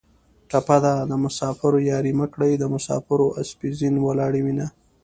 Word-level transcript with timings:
ټپه 0.49 0.77
ده: 0.83 0.93
د 1.09 1.11
مسافرو 1.23 1.79
یارۍ 1.91 2.13
مه 2.19 2.27
کړئ 2.33 2.51
د 2.57 2.63
مسافرو 2.73 3.27
اسپې 3.41 3.69
زین 3.79 3.95
ولاړې 4.01 4.41
وینه 4.45 4.67